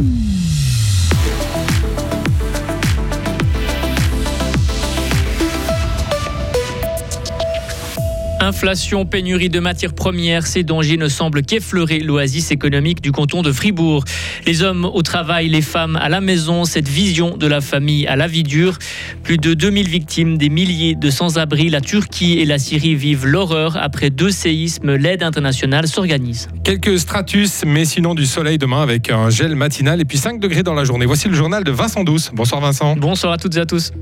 Mm-hmm. 0.00 0.39
Inflation, 8.50 9.06
pénurie 9.06 9.48
de 9.48 9.60
matières 9.60 9.92
premières, 9.94 10.44
ces 10.44 10.64
dangers 10.64 10.96
ne 10.96 11.06
semblent 11.06 11.42
qu'effleurer 11.42 12.00
l'oasis 12.00 12.50
économique 12.50 13.00
du 13.00 13.12
canton 13.12 13.42
de 13.42 13.52
Fribourg. 13.52 14.02
Les 14.44 14.64
hommes 14.64 14.84
au 14.92 15.02
travail, 15.02 15.48
les 15.48 15.62
femmes 15.62 15.94
à 15.94 16.08
la 16.08 16.20
maison, 16.20 16.64
cette 16.64 16.88
vision 16.88 17.36
de 17.36 17.46
la 17.46 17.60
famille 17.60 18.08
à 18.08 18.16
la 18.16 18.26
vie 18.26 18.42
dure. 18.42 18.76
Plus 19.22 19.38
de 19.38 19.54
2000 19.54 19.88
victimes, 19.88 20.36
des 20.36 20.48
milliers 20.48 20.96
de 20.96 21.10
sans-abri. 21.10 21.68
La 21.68 21.80
Turquie 21.80 22.40
et 22.40 22.44
la 22.44 22.58
Syrie 22.58 22.96
vivent 22.96 23.24
l'horreur. 23.24 23.76
Après 23.80 24.10
deux 24.10 24.32
séismes, 24.32 24.96
l'aide 24.96 25.22
internationale 25.22 25.86
s'organise. 25.86 26.48
Quelques 26.64 26.98
stratus, 26.98 27.62
mais 27.64 27.84
sinon 27.84 28.16
du 28.16 28.26
soleil 28.26 28.58
demain 28.58 28.82
avec 28.82 29.10
un 29.10 29.30
gel 29.30 29.54
matinal 29.54 30.00
et 30.00 30.04
puis 30.04 30.18
5 30.18 30.40
degrés 30.40 30.64
dans 30.64 30.74
la 30.74 30.82
journée. 30.82 31.06
Voici 31.06 31.28
le 31.28 31.34
journal 31.34 31.62
de 31.62 31.70
Vincent 31.70 32.02
Douce. 32.02 32.32
Bonsoir 32.34 32.60
Vincent. 32.60 32.96
Bonsoir 32.96 33.32
à 33.32 33.38
toutes 33.38 33.56
et 33.56 33.60
à 33.60 33.66
tous. 33.66 33.92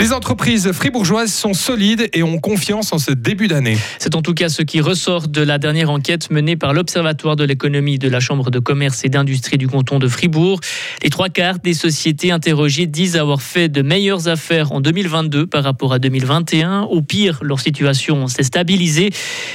Les 0.00 0.14
entreprises 0.14 0.72
fribourgeoises 0.72 1.30
sont 1.30 1.52
solides 1.52 2.08
et 2.14 2.22
ont 2.22 2.38
confiance 2.38 2.94
en 2.94 2.98
ce 2.98 3.10
début 3.10 3.48
d'année. 3.48 3.76
C'est 3.98 4.14
en 4.14 4.22
tout 4.22 4.32
cas 4.32 4.48
ce 4.48 4.62
qui 4.62 4.80
ressort 4.80 5.28
de 5.28 5.42
la 5.42 5.58
dernière 5.58 5.90
enquête 5.90 6.30
menée 6.30 6.56
par 6.56 6.72
l'Observatoire 6.72 7.36
de 7.36 7.44
l'économie 7.44 7.98
de 7.98 8.08
la 8.08 8.18
Chambre 8.18 8.50
de 8.50 8.58
commerce 8.60 9.04
et 9.04 9.10
d'industrie 9.10 9.58
du 9.58 9.68
canton 9.68 9.98
de 9.98 10.08
Fribourg. 10.08 10.60
Les 11.02 11.10
trois 11.10 11.28
quarts 11.28 11.58
des 11.58 11.74
sociétés 11.74 12.30
interrogées 12.30 12.86
disent 12.86 13.14
avoir 13.16 13.42
fait 13.42 13.68
de 13.68 13.82
meilleures 13.82 14.26
affaires 14.26 14.72
en 14.72 14.80
2022 14.80 15.46
par 15.46 15.64
rapport 15.64 15.92
à 15.92 15.98
2021. 15.98 16.84
Au 16.84 17.02
pire, 17.02 17.40
leur 17.42 17.60
situation 17.60 18.26
s'est 18.26 18.42
stabilisée. 18.42 19.10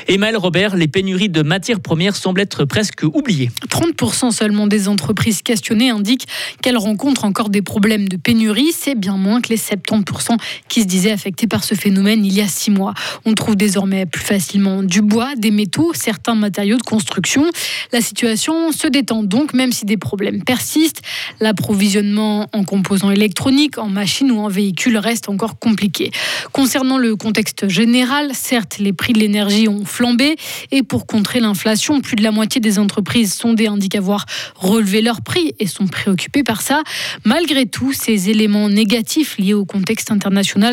Emmaël 0.08 0.38
Robert, 0.38 0.76
les 0.76 0.88
pénuries 0.88 1.30
de 1.30 1.42
matières 1.42 1.80
premières 1.80 2.16
semblent 2.16 2.42
être 2.42 2.66
presque 2.66 3.02
oubliées. 3.02 3.50
30% 3.72 4.30
seulement 4.30 4.68
des 4.68 4.90
entreprises 4.90 5.42
questionnées 5.42 5.90
indiquent 5.90 6.28
qu'elles 6.62 6.78
rencontrent 6.78 7.26
encore 7.26 7.50
des 7.50 7.64
problèmes 7.64 8.08
de 8.08 8.18
pénurie. 8.18 8.74
C'est 8.78 8.94
bien 8.94 9.18
moins 9.18 9.42
que 9.42 9.50
les 9.50 9.58
70% 9.58 10.35
qui 10.68 10.82
se 10.82 10.88
disait 10.88 11.12
affecté 11.12 11.48
par 11.48 11.64
ce 11.64 11.76
phénomène 11.76 12.26
il 12.26 12.34
y 12.34 12.42
a 12.42 12.48
six 12.48 12.72
mois. 12.72 12.94
On 13.26 13.34
trouve 13.34 13.56
désormais 13.56 14.06
plus 14.06 14.24
facilement 14.24 14.84
du 14.84 15.02
bois, 15.02 15.36
des 15.36 15.52
métaux, 15.52 15.92
certains 15.94 16.36
matériaux 16.36 16.78
de 16.78 16.84
construction. 16.84 17.46
La 17.92 18.02
situation 18.02 18.72
se 18.72 18.88
détend 18.88 19.24
donc, 19.24 19.54
même 19.54 19.72
si 19.72 19.86
des 19.86 19.98
problèmes 19.98 20.44
persistent. 20.44 21.02
L'approvisionnement 21.40 22.48
en 22.54 22.64
composants 22.64 23.12
électroniques, 23.12 23.78
en 23.78 23.88
machines 23.90 24.32
ou 24.32 24.40
en 24.40 24.48
véhicules 24.48 24.98
reste 24.98 25.30
encore 25.30 25.60
compliqué. 25.60 26.12
Concernant 26.52 26.98
le 26.98 27.16
contexte 27.16 27.68
général, 27.68 28.32
certes, 28.34 28.78
les 28.80 28.94
prix 28.94 29.14
de 29.14 29.20
l'énergie 29.20 29.68
ont 29.68 29.86
flambé 29.86 30.36
et 30.72 30.84
pour 30.84 31.06
contrer 31.06 31.40
l'inflation, 31.40 32.02
plus 32.02 32.16
de 32.16 32.24
la 32.24 32.32
moitié 32.32 32.62
des 32.62 32.80
entreprises 32.80 33.34
sondées 33.34 33.68
indiquent 33.68 33.96
avoir 33.96 34.26
relevé 34.56 35.02
leurs 35.02 35.22
prix 35.22 35.54
et 35.60 35.68
sont 35.68 35.88
préoccupées 35.88 36.44
par 36.44 36.62
ça. 36.62 36.84
Malgré 37.24 37.66
tout, 37.66 37.94
ces 37.94 38.30
éléments 38.30 38.70
négatifs 38.70 39.38
liés 39.38 39.54
au 39.54 39.66
contexte 39.66 40.12
international 40.12 40.25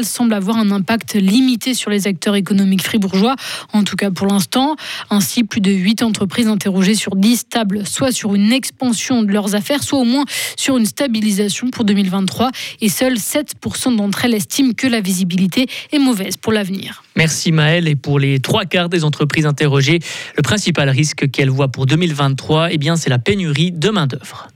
semble 0.04 0.34
avoir 0.34 0.56
un 0.56 0.70
impact 0.70 1.14
limité 1.14 1.74
sur 1.74 1.90
les 1.90 2.06
acteurs 2.06 2.36
économiques 2.36 2.82
fribourgeois, 2.82 3.36
en 3.72 3.84
tout 3.84 3.96
cas 3.96 4.10
pour 4.10 4.26
l'instant. 4.26 4.76
Ainsi, 5.10 5.44
plus 5.44 5.60
de 5.60 5.70
8 5.70 6.02
entreprises 6.02 6.48
interrogées 6.48 6.94
sur 6.94 7.16
10 7.16 7.48
tables, 7.48 7.86
soit 7.86 8.12
sur 8.12 8.34
une 8.34 8.52
expansion 8.52 9.22
de 9.22 9.32
leurs 9.32 9.54
affaires, 9.54 9.82
soit 9.82 9.98
au 9.98 10.04
moins 10.04 10.24
sur 10.56 10.76
une 10.76 10.86
stabilisation 10.86 11.70
pour 11.70 11.84
2023. 11.84 12.50
Et 12.80 12.88
seuls 12.88 13.14
7% 13.14 13.96
d'entre 13.96 14.24
elles 14.24 14.34
estiment 14.34 14.72
que 14.72 14.86
la 14.86 15.00
visibilité 15.00 15.66
est 15.92 15.98
mauvaise 15.98 16.36
pour 16.36 16.52
l'avenir. 16.52 17.02
Merci 17.16 17.52
Maël. 17.52 17.88
Et 17.88 17.96
pour 17.96 18.18
les 18.18 18.40
trois 18.40 18.64
quarts 18.64 18.88
des 18.88 19.04
entreprises 19.04 19.46
interrogées, 19.46 20.00
le 20.36 20.42
principal 20.42 20.88
risque 20.88 21.30
qu'elles 21.30 21.50
voient 21.50 21.68
pour 21.68 21.86
2023, 21.86 22.72
eh 22.72 22.78
c'est 22.96 23.10
la 23.10 23.18
pénurie 23.18 23.72
de 23.72 23.90
main-d'œuvre. 23.90 24.51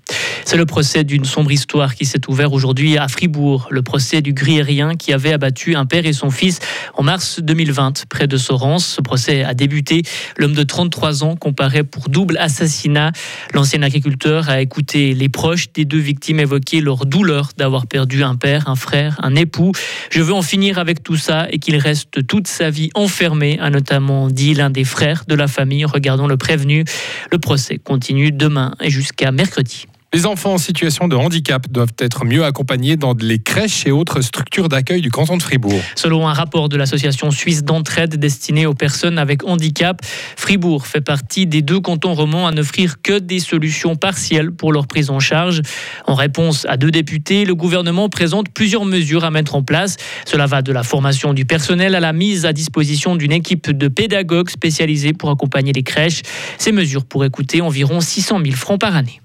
C'est 0.47 0.57
le 0.57 0.65
procès 0.65 1.03
d'une 1.03 1.25
sombre 1.25 1.51
histoire 1.51 1.97
qui 1.97 2.05
s'est 2.05 2.21
ouvert 2.29 2.53
aujourd'hui 2.53 2.99
à 2.99 3.09
Fribourg, 3.09 3.67
le 3.69 3.83
procès 3.83 4.23
du 4.23 4.33
grierien 4.33 4.95
qui 4.95 5.13
avait 5.13 5.33
abattu 5.33 5.75
un 5.75 5.87
père 5.87 6.07
et 6.07 6.13
son 6.13 6.31
fils 6.31 6.61
en 6.95 7.03
mars 7.03 7.41
2020 7.43 8.07
près 8.09 8.29
de 8.29 8.37
Sorens. 8.37 8.79
Ce 8.79 9.01
procès 9.01 9.43
a 9.43 9.55
débuté. 9.55 10.03
L'homme 10.37 10.53
de 10.53 10.63
33 10.63 11.25
ans 11.25 11.35
comparaît 11.35 11.83
pour 11.83 12.09
double 12.09 12.39
assassinat. 12.39 13.11
L'ancien 13.55 13.83
agriculteur 13.83 14.49
a 14.49 14.61
écouté 14.61 15.15
les 15.15 15.29
proches 15.29 15.73
des 15.73 15.85
deux 15.85 15.99
victimes 15.99 16.39
évoquer 16.39 16.81
leur 16.81 17.07
douleur 17.07 17.51
d'avoir 17.57 17.89
perdu 17.89 18.23
un 18.23 18.37
père, 18.37 18.69
un 18.69 18.77
frère, 18.77 19.19
un 19.25 19.35
époux. 19.35 19.73
Je 20.11 20.23
veux 20.23 20.33
en 20.33 20.43
finir 20.43 20.79
avec 20.79 21.03
tout 21.03 21.17
ça 21.17 21.49
et 21.51 21.59
qu'il 21.59 21.77
reste 21.77 22.25
toute 22.25 22.47
sa 22.47 22.71
vie 22.71 22.91
enfermé, 22.95 23.59
a 23.61 23.69
notamment 23.69 24.29
dit 24.29 24.55
l'un 24.55 24.71
des 24.71 24.85
frères 24.85 25.25
de 25.27 25.35
la 25.35 25.49
famille. 25.49 25.85
Regardons 25.85 26.29
le 26.29 26.37
prévenu. 26.37 26.85
Le 27.33 27.39
procès 27.39 27.79
continue 27.79 28.31
demain 28.31 28.77
et 28.81 28.91
jusqu'à 28.91 29.33
mercredi. 29.33 29.87
Les 30.17 30.25
enfants 30.25 30.55
en 30.55 30.59
situation 30.59 31.09
de 31.09 31.15
handicap 31.15 31.71
doivent 31.71 31.93
être 31.99 32.25
mieux 32.25 32.43
accompagnés 32.43 32.97
dans 32.97 33.13
les 33.13 33.39
crèches 33.39 33.87
et 33.87 33.91
autres 33.91 34.23
structures 34.23 34.71
d'accueil 34.71 35.03
du 35.03 35.11
canton 35.11 35.37
de 35.37 35.43
Fribourg. 35.43 35.79
Selon 35.95 36.27
un 36.27 36.33
rapport 36.33 36.71
de 36.71 36.79
l'association 36.79 37.31
suisse 37.31 37.65
d'entraide 37.65 38.17
destinée 38.17 38.65
aux 38.65 38.73
personnes 38.73 39.19
avec 39.19 39.45
handicap, 39.45 40.01
Fribourg 40.39 40.87
fait 40.87 41.03
partie 41.03 41.47
des 41.47 41.61
deux 41.61 41.81
cantons 41.81 42.15
romans 42.15 42.47
à 42.47 42.53
n'offrir 42.53 43.03
que 43.03 43.19
des 43.19 43.41
solutions 43.41 43.95
partielles 43.95 44.53
pour 44.53 44.73
leur 44.73 44.87
prise 44.87 45.11
en 45.11 45.21
charge. 45.21 45.61
En 46.07 46.15
réponse 46.15 46.65
à 46.67 46.79
deux 46.79 46.91
députés, 46.91 47.45
le 47.45 47.55
gouvernement 47.55 48.09
présente 48.09 48.49
plusieurs 48.49 48.87
mesures 48.87 49.23
à 49.23 49.31
mettre 49.31 49.55
en 49.55 49.63
place. 49.63 49.99
Cela 50.25 50.47
va 50.47 50.63
de 50.63 50.73
la 50.73 50.83
formation 50.83 51.35
du 51.35 51.45
personnel 51.45 51.95
à 51.95 52.01
la 52.01 52.15
mise 52.15 52.47
à 52.47 52.55
disposition 52.55 53.17
d'une 53.17 53.33
équipe 53.33 53.71
de 53.71 53.89
pédagogues 53.89 54.49
spécialisés 54.49 55.13
pour 55.13 55.29
accompagner 55.29 55.75
les 55.75 55.83
crèches. 55.83 56.23
Ces 56.57 56.73
mesures 56.73 57.05
pourraient 57.05 57.29
coûter 57.29 57.61
environ 57.61 58.01
600 58.01 58.41
000 58.43 58.57
francs 58.57 58.81
par 58.81 58.97
année. 58.97 59.21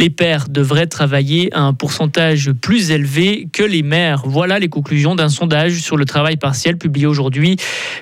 Les 0.00 0.08
pères 0.08 0.48
devraient 0.48 0.86
travailler 0.86 1.54
à 1.54 1.60
un 1.60 1.74
pourcentage 1.74 2.52
plus 2.52 2.90
élevé 2.90 3.48
que 3.52 3.62
les 3.62 3.82
mères. 3.82 4.22
Voilà 4.24 4.58
les 4.58 4.70
conclusions 4.70 5.14
d'un 5.14 5.28
sondage 5.28 5.82
sur 5.82 5.98
le 5.98 6.06
travail 6.06 6.38
partiel 6.38 6.78
publié 6.78 7.04
aujourd'hui. 7.04 7.56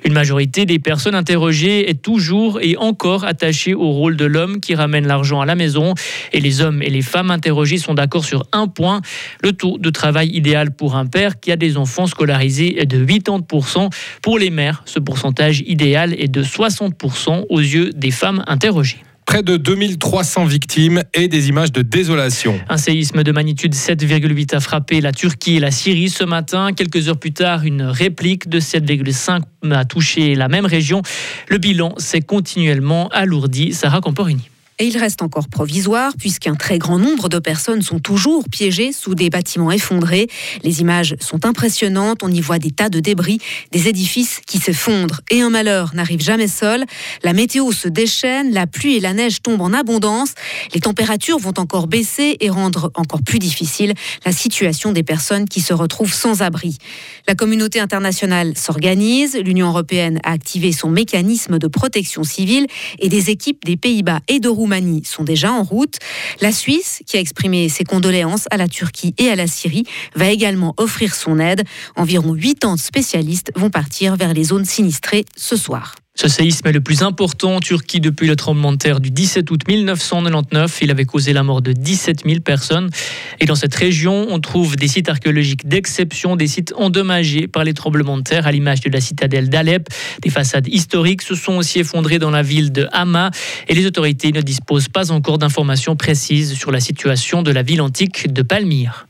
Une 0.04 0.12
majorité 0.12 0.64
des 0.64 0.78
personnes 0.78 1.16
interrogées 1.16 1.91
est 1.91 2.00
toujours 2.00 2.60
et 2.62 2.76
encore 2.76 3.25
attachée 3.25 3.75
au 3.75 3.91
rôle 3.91 4.16
de 4.16 4.26
l'homme 4.26 4.60
qui 4.60 4.76
ramène 4.76 5.09
l'argent 5.09 5.41
à 5.41 5.44
la 5.44 5.56
maison. 5.56 5.94
Et 6.32 6.38
les 6.38 6.60
hommes 6.60 6.84
et 6.84 6.88
les 6.88 7.03
femmes 7.03 7.32
interrogés 7.32 7.78
sont 7.78 7.94
d'accord 7.94 8.25
sur 8.25 8.47
un 8.53 8.69
point. 8.69 9.00
Le 9.42 9.50
taux 9.50 9.76
de 9.76 9.91
travail 9.91 10.28
idéal 10.28 10.70
pour 10.70 10.94
un 10.94 11.06
père 11.06 11.41
qui 11.41 11.50
a 11.50 11.56
des 11.56 11.76
enfants 11.76 12.06
scolarisés 12.06 12.80
est 12.80 12.86
de 12.86 13.04
80%. 13.04 13.91
Pour 14.22 14.38
les 14.38 14.50
mères, 14.50 14.82
ce 14.84 15.00
pourcentage 15.00 15.65
idéal 15.66 16.15
est 16.16 16.28
de 16.28 16.44
60% 16.44 17.47
aux 17.48 17.59
yeux 17.59 17.91
des 17.92 18.12
femmes 18.12 18.44
interrogées. 18.47 19.03
Près 19.28 19.43
de 19.43 19.59
2300 19.59 20.47
victimes 20.47 21.03
et 21.12 21.28
des 21.28 21.50
images 21.50 21.71
de 21.71 21.83
désolation. 21.83 22.59
Un 22.71 22.78
séisme 22.78 23.22
de 23.22 23.31
magnitude 23.31 23.75
7,8 23.75 24.56
a 24.56 24.61
frappé 24.61 25.03
la 25.03 25.12
Turquie 25.12 25.56
et 25.56 25.61
la 25.61 25.71
Syrie 25.71 26.09
ce 26.09 26.25
matin. 26.25 26.72
Quelques 26.72 27.11
heures 27.11 27.19
plus 27.19 27.34
tard, 27.34 27.65
une 27.65 27.83
réplique 27.83 28.49
de 28.49 28.59
7,5 28.59 29.43
a 29.71 29.84
touché 29.84 30.34
la 30.34 30.49
même 30.49 30.65
région. 30.65 31.03
Le 31.49 31.59
bilan 31.59 31.93
s'est 31.99 32.22
continuellement 32.22 33.09
alourdi. 33.09 33.75
Sarah 33.75 34.00
Camporini. 34.00 34.49
Et 34.81 34.87
il 34.87 34.97
reste 34.97 35.22
encore 35.22 35.49
provisoire 35.49 36.12
puisqu'un 36.16 36.55
très 36.55 36.78
grand 36.78 36.99
nombre 36.99 37.28
de 37.28 37.39
personnes 37.39 37.83
sont 37.83 37.99
toujours 37.99 38.44
piégées 38.49 38.93
sous 38.93 39.15
des 39.15 39.28
bâtiments 39.28 39.72
effondrés. 39.72 40.28
Les 40.62 40.81
images 40.81 41.16
sont 41.21 41.47
impressionnantes, 41.47 42.22
on 42.22 42.31
y 42.31 42.41
voit 42.41 42.61
des 42.61 42.71
tas 42.71 42.89
de 42.89 43.00
débris, 43.00 43.39
des 43.72 43.89
édifices 43.89 44.41
qui 44.47 44.59
s'effondrent. 44.59 45.21
Et 45.31 45.43
un 45.43 45.50
malheur 45.50 45.94
n'arrive 45.94 46.21
jamais 46.21 46.47
seul. 46.47 46.84
La 47.25 47.33
météo 47.33 47.72
se 47.72 47.89
déchaîne, 47.89 48.53
la 48.53 48.66
pluie 48.66 48.97
et 48.97 49.00
la 49.00 49.15
neige 49.15 49.43
tombent 49.43 49.62
en 49.62 49.72
abondance. 49.72 50.34
Les 50.75 50.81
températures 50.81 51.39
vont 51.39 51.55
encore 51.59 51.89
baisser 51.89 52.37
et 52.41 52.50
rendre 52.50 52.93
encore 52.95 53.22
plus 53.22 53.41
difficile 53.41 53.95
la 54.25 54.33
situation 54.33 54.93
des 54.93 55.03
personnes 55.03 55.49
qui 55.49 55.60
se 55.60 55.75
retrouvent 55.75 56.15
sans 56.15 56.43
abri. 56.43 56.78
La 57.27 57.34
communauté 57.34 57.81
internationale 57.81 58.56
s'organise, 58.56 59.37
l'Union 59.37 59.69
européenne 59.69 60.21
a 60.25 60.33
activé 60.33 60.71
son 60.71 60.91
mécanisme 60.91 61.59
de 61.59 61.66
protection 61.66 62.22
civile 62.22 62.66
et 63.00 63.09
des 63.09 63.31
équipes 63.31 63.65
des 63.65 63.77
Pays-Bas 63.77 64.21
et 64.28 64.39
de 64.39 64.49
Sont 65.04 65.24
déjà 65.24 65.52
en 65.52 65.62
route. 65.62 65.98
La 66.40 66.53
Suisse, 66.53 67.03
qui 67.06 67.16
a 67.16 67.20
exprimé 67.20 67.68
ses 67.68 67.84
condoléances 67.84 68.47
à 68.50 68.56
la 68.56 68.68
Turquie 68.68 69.15
et 69.18 69.28
à 69.28 69.36
la 69.36 69.47
Syrie, 69.47 69.84
va 70.15 70.28
également 70.28 70.74
offrir 70.76 71.15
son 71.15 71.38
aide. 71.38 71.65
Environ 71.97 72.34
80 72.34 72.76
spécialistes 72.76 73.53
vont 73.56 73.70
partir 73.70 74.16
vers 74.16 74.34
les 74.34 74.44
zones 74.44 74.65
sinistrées 74.65 75.24
ce 75.36 75.56
soir. 75.56 75.94
Ce 76.20 76.26
séisme 76.26 76.66
est 76.66 76.72
le 76.72 76.80
plus 76.80 77.03
important 77.03 77.54
en 77.54 77.60
Turquie 77.60 78.00
depuis 78.00 78.26
le 78.26 78.34
tremblement 78.34 78.72
de 78.72 78.76
terre 78.76 78.98
du 78.98 79.12
17 79.12 79.48
août 79.53 79.60
1999. 79.68 80.78
Il 80.82 80.91
avait 80.91 81.04
causé 81.04 81.32
la 81.32 81.44
mort 81.44 81.62
de 81.62 81.70
17 81.72 82.24
000 82.26 82.41
personnes. 82.41 82.91
Et 83.38 83.47
dans 83.47 83.54
cette 83.54 83.76
région, 83.76 84.26
on 84.28 84.41
trouve 84.41 84.74
des 84.74 84.88
sites 84.88 85.09
archéologiques 85.09 85.68
d'exception, 85.68 86.34
des 86.34 86.48
sites 86.48 86.74
endommagés 86.76 87.47
par 87.47 87.62
les 87.62 87.72
tremblements 87.72 88.16
de 88.16 88.24
terre, 88.24 88.48
à 88.48 88.50
l'image 88.50 88.80
de 88.80 88.91
la 88.91 89.00
citadelle 89.00 89.48
d'Alep. 89.48 89.88
Des 90.20 90.30
façades 90.30 90.66
historiques 90.66 91.22
se 91.22 91.36
sont 91.36 91.56
aussi 91.56 91.78
effondrées 91.78 92.18
dans 92.18 92.30
la 92.30 92.42
ville 92.42 92.72
de 92.72 92.88
Hama. 92.91 93.30
Et 93.68 93.76
les 93.76 93.86
autorités 93.86 94.32
ne 94.32 94.41
disposent 94.41 94.88
pas 94.88 95.12
encore 95.12 95.38
d'informations 95.38 95.94
précises 95.94 96.54
sur 96.54 96.72
la 96.72 96.80
situation 96.80 97.44
de 97.44 97.53
la 97.53 97.62
ville 97.62 97.80
antique 97.80 98.32
de 98.32 98.42
Palmyre. 98.42 99.08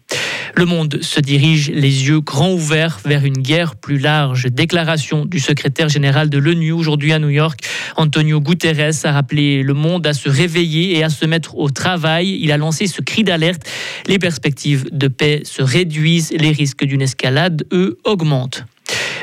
Le 0.58 0.66
monde 0.66 0.99
se 1.02 1.20
dirige 1.20 1.70
les 1.70 2.08
yeux 2.08 2.19
grands 2.19 2.50
ouverts 2.50 2.99
vers 3.05 3.25
une 3.25 3.38
guerre 3.38 3.76
plus 3.76 3.96
large. 3.96 4.46
Déclaration 4.46 5.25
du 5.25 5.38
secrétaire 5.38 5.88
général 5.88 6.31
de 6.31 6.37
l'ONU 6.37 6.72
aujourd'hui 6.72 7.12
à 7.12 7.20
New 7.20 7.28
York. 7.28 7.60
Antonio 7.96 8.40
Guterres 8.40 9.05
a 9.05 9.12
rappelé 9.12 9.62
le 9.62 9.72
monde 9.75 10.05
à 10.05 10.14
se 10.14 10.28
réveiller 10.28 10.96
et 10.96 11.05
à 11.05 11.10
se 11.10 11.26
mettre 11.26 11.56
au 11.56 11.70
travail. 11.70 12.40
Il 12.43 12.50
a 12.50 12.56
lancé 12.56 12.88
ce 12.88 13.00
cri 13.02 13.22
d'alerte. 13.22 13.62
Les 14.08 14.19
perspectives 14.19 14.88
de 14.90 15.06
paix 15.06 15.43
se 15.44 15.62
réduisent, 15.62 16.32
les 16.32 16.50
risques 16.50 16.84
d'une 16.84 17.02
escalade, 17.02 17.64
eux, 17.72 17.96
augmentent. 18.02 18.64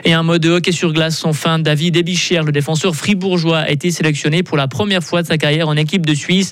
Et 0.07 0.13
un 0.13 0.21
mode 0.21 0.43
de 0.43 0.51
hockey 0.51 0.71
sur 0.71 0.93
glace 0.93 1.17
sans 1.17 1.33
fin. 1.33 1.57
David 1.57 1.97
Ebichère, 1.97 2.43
le 2.43 2.51
défenseur 2.51 2.95
fribourgeois, 2.95 3.57
a 3.59 3.69
été 3.69 3.89
sélectionné 3.89 4.43
pour 4.43 4.55
la 4.55 4.67
première 4.67 5.03
fois 5.03 5.23
de 5.23 5.27
sa 5.27 5.39
carrière 5.39 5.67
en 5.67 5.75
équipe 5.75 6.05
de 6.05 6.13
Suisse. 6.13 6.51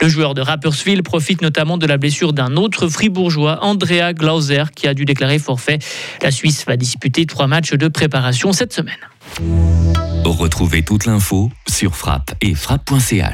Le 0.00 0.08
joueur 0.08 0.34
de 0.34 0.40
Rapperswil 0.40 1.02
profite 1.02 1.42
notamment 1.42 1.78
de 1.78 1.86
la 1.86 1.98
blessure 1.98 2.32
d'un 2.32 2.56
autre 2.56 2.86
fribourgeois, 2.86 3.58
Andrea 3.62 4.12
Glauser, 4.12 4.64
qui 4.76 4.86
a 4.86 4.94
dû 4.94 5.04
déclarer 5.04 5.40
forfait. 5.40 5.80
La 6.22 6.30
Suisse 6.30 6.64
va 6.64 6.76
disputer 6.76 7.26
trois 7.26 7.48
matchs 7.48 7.72
de 7.72 7.88
préparation 7.88 8.52
cette 8.52 8.72
semaine. 8.72 8.94
Retrouvez 10.24 10.84
toute 10.84 11.04
l'info 11.06 11.50
sur 11.68 11.96
frappe 11.96 12.34
et 12.40 12.54
frappe.ch. 12.54 13.26